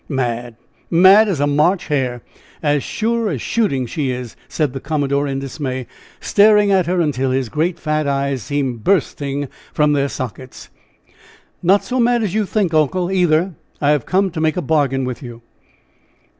[0.09, 0.55] "Mad!
[0.89, 2.23] Mad as a March hare!
[2.63, 5.85] As sure as shooting she is!" said the commodore in dismay,
[6.19, 10.69] staring at her until his great, fat eyes seemed bursting from their sockets.
[11.61, 13.53] "Not so mad as you think, uncle, either.
[13.79, 15.43] I have come to make a bargain with you."